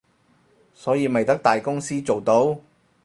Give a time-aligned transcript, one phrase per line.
[0.73, 2.59] 所以咪得大公司做到